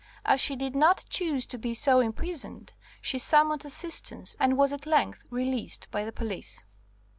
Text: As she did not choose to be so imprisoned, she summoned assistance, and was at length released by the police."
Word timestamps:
As 0.25 0.41
she 0.41 0.55
did 0.55 0.75
not 0.75 1.05
choose 1.09 1.45
to 1.45 1.59
be 1.59 1.75
so 1.75 1.99
imprisoned, 1.99 2.73
she 3.01 3.19
summoned 3.19 3.65
assistance, 3.65 4.35
and 4.39 4.57
was 4.57 4.73
at 4.73 4.87
length 4.87 5.21
released 5.29 5.87
by 5.91 6.03
the 6.05 6.11
police." 6.11 6.63